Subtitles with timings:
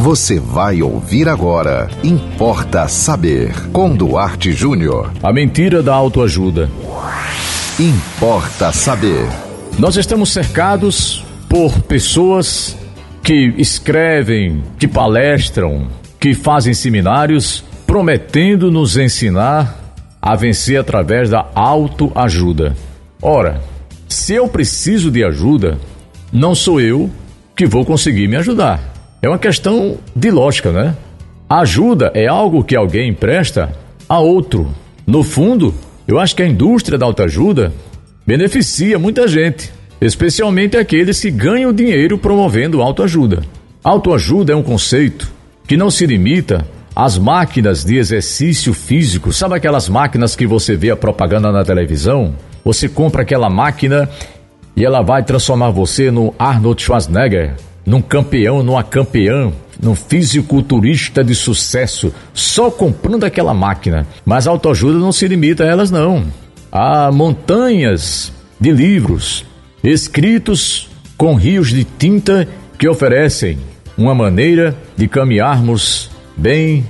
[0.00, 1.86] Você vai ouvir agora.
[2.02, 3.52] Importa saber.
[3.70, 5.12] Com Duarte Júnior.
[5.22, 6.70] A mentira da autoajuda.
[7.78, 9.28] Importa saber.
[9.78, 12.78] Nós estamos cercados por pessoas
[13.22, 22.74] que escrevem, que palestram, que fazem seminários prometendo nos ensinar a vencer através da autoajuda.
[23.20, 23.60] Ora,
[24.08, 25.78] se eu preciso de ajuda,
[26.32, 27.10] não sou eu
[27.54, 28.89] que vou conseguir me ajudar.
[29.22, 30.96] É uma questão de lógica, né?
[31.48, 33.70] Ajuda é algo que alguém empresta
[34.08, 34.70] a outro.
[35.06, 35.74] No fundo,
[36.08, 37.70] eu acho que a indústria da autoajuda
[38.26, 43.42] beneficia muita gente, especialmente aqueles que ganham dinheiro promovendo autoajuda.
[43.84, 45.30] Autoajuda é um conceito
[45.66, 49.34] que não se limita às máquinas de exercício físico.
[49.34, 52.34] Sabe aquelas máquinas que você vê a propaganda na televisão?
[52.64, 54.08] Você compra aquela máquina
[54.74, 57.54] e ela vai transformar você no Arnold Schwarzenegger
[57.90, 64.06] num campeão, numa campeã, num fisiculturista de sucesso, só comprando aquela máquina.
[64.24, 66.24] Mas a autoajuda não se limita a elas, não.
[66.70, 69.44] Há montanhas de livros
[69.82, 72.46] escritos com rios de tinta
[72.78, 73.58] que oferecem
[73.98, 76.86] uma maneira de caminharmos bem,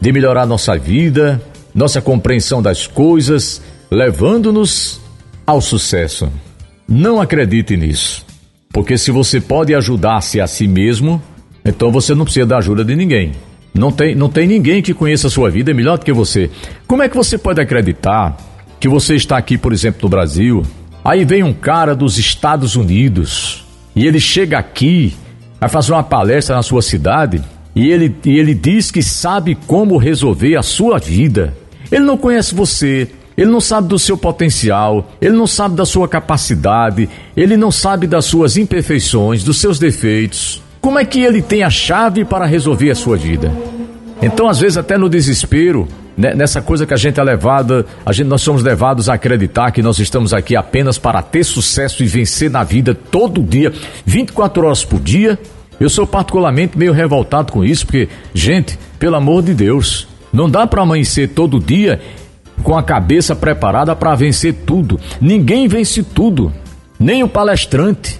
[0.00, 1.42] de melhorar nossa vida,
[1.74, 5.00] nossa compreensão das coisas, levando-nos
[5.44, 6.30] ao sucesso.
[6.86, 8.24] Não acredite nisso.
[8.74, 11.22] Porque se você pode ajudar-se a si mesmo,
[11.64, 13.30] então você não precisa da ajuda de ninguém.
[13.72, 16.50] Não tem, não tem ninguém que conheça a sua vida melhor do que você.
[16.84, 18.36] Como é que você pode acreditar
[18.80, 20.64] que você está aqui, por exemplo, no Brasil?
[21.04, 23.64] Aí vem um cara dos Estados Unidos
[23.94, 25.14] e ele chega aqui,
[25.60, 27.40] vai fazer uma palestra na sua cidade
[27.76, 31.54] e ele, e ele diz que sabe como resolver a sua vida.
[31.92, 36.08] Ele não conhece você, ele não sabe do seu potencial, ele não sabe da sua
[36.08, 40.62] capacidade, ele não sabe das suas imperfeições, dos seus defeitos.
[40.80, 43.52] Como é que ele tem a chave para resolver a sua vida?
[44.22, 48.12] Então, às vezes, até no desespero, né, nessa coisa que a gente é levada, a
[48.12, 52.06] gente, nós somos levados a acreditar que nós estamos aqui apenas para ter sucesso e
[52.06, 53.72] vencer na vida todo dia,
[54.06, 55.38] 24 horas por dia.
[55.80, 60.66] Eu sou particularmente meio revoltado com isso, porque, gente, pelo amor de Deus, não dá
[60.66, 62.00] para amanhecer todo dia
[62.64, 64.98] com a cabeça preparada para vencer tudo.
[65.20, 66.52] Ninguém vence tudo,
[66.98, 68.18] nem o palestrante,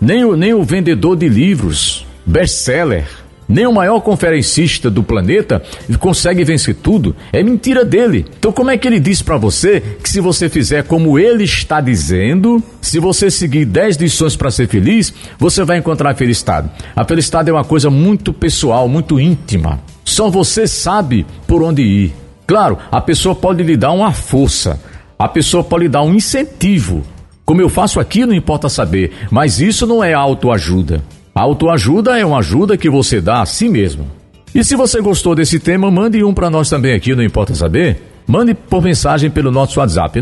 [0.00, 3.06] nem o, nem o vendedor de livros, best-seller,
[3.48, 5.62] nem o maior conferencista do planeta
[5.98, 7.14] consegue vencer tudo.
[7.32, 8.24] É mentira dele.
[8.38, 11.80] Então, como é que ele diz para você que se você fizer como ele está
[11.80, 16.70] dizendo, se você seguir 10 lições para ser feliz, você vai encontrar a felicidade?
[16.96, 19.80] A felicidade é uma coisa muito pessoal, muito íntima.
[20.02, 22.21] Só você sabe por onde ir.
[22.46, 24.80] Claro, a pessoa pode lhe dar uma força,
[25.18, 27.02] a pessoa pode lhe dar um incentivo.
[27.44, 31.02] Como eu faço aqui, não importa saber, mas isso não é autoajuda.
[31.34, 34.06] Autoajuda é uma ajuda que você dá a si mesmo.
[34.54, 38.02] E se você gostou desse tema, mande um para nós também aqui, não importa saber.
[38.26, 40.20] Mande por mensagem pelo nosso WhatsApp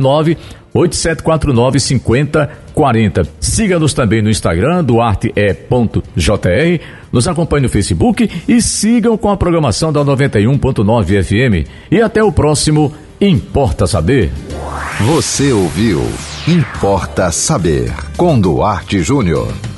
[0.75, 3.23] 98749 5040.
[3.41, 6.01] Siga-nos também no Instagram, duarte.jr.
[7.13, 11.69] Nos acompanhe no Facebook e sigam com a programação da 91.9 FM.
[11.91, 14.31] E até o próximo Importa Saber.
[15.01, 16.03] Você ouviu
[16.49, 19.70] Importa Saber com Duarte Júnior.